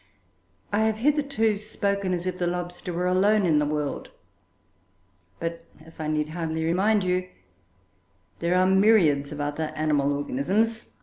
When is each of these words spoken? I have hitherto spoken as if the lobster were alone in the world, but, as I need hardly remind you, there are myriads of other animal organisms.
I 0.73 0.79
have 0.79 0.95
hitherto 0.97 1.57
spoken 1.59 2.11
as 2.11 2.25
if 2.25 2.39
the 2.39 2.47
lobster 2.47 2.91
were 2.91 3.05
alone 3.05 3.45
in 3.45 3.59
the 3.59 3.67
world, 3.67 4.09
but, 5.39 5.63
as 5.85 5.99
I 5.99 6.07
need 6.07 6.29
hardly 6.29 6.65
remind 6.65 7.03
you, 7.03 7.29
there 8.39 8.55
are 8.55 8.65
myriads 8.65 9.31
of 9.31 9.39
other 9.39 9.71
animal 9.75 10.11
organisms. 10.11 10.93